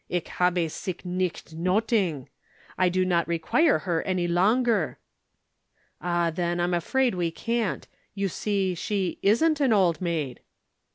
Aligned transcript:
Ich 0.09 0.27
habe 0.39 0.67
sic 0.67 1.05
nicht 1.05 1.53
nöthig. 1.55 2.25
I 2.75 2.89
do 2.89 3.05
not 3.05 3.27
require 3.27 3.77
her 3.77 4.01
any 4.01 4.27
longer." 4.27 4.97
"Ah, 6.01 6.31
then, 6.31 6.59
I 6.59 6.63
am 6.63 6.73
afraid 6.73 7.13
we 7.13 7.29
can't. 7.29 7.87
You 8.15 8.27
see 8.27 8.73
she 8.73 9.19
isn't 9.21 9.59
an 9.61 9.71
old 9.71 10.01
maid!" 10.01 10.39